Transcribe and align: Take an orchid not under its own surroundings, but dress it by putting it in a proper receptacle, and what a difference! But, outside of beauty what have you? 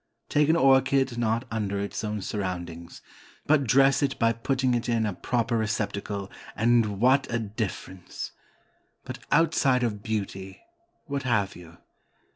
Take 0.29 0.49
an 0.49 0.55
orchid 0.55 1.15
not 1.19 1.45
under 1.51 1.79
its 1.79 2.03
own 2.03 2.23
surroundings, 2.23 3.03
but 3.45 3.65
dress 3.65 4.01
it 4.01 4.17
by 4.17 4.33
putting 4.33 4.73
it 4.73 4.89
in 4.89 5.05
a 5.05 5.13
proper 5.13 5.55
receptacle, 5.57 6.31
and 6.55 6.99
what 6.99 7.31
a 7.31 7.37
difference! 7.37 8.31
But, 9.05 9.19
outside 9.31 9.83
of 9.83 10.01
beauty 10.01 10.59
what 11.05 11.21
have 11.21 11.55
you? 11.55 11.77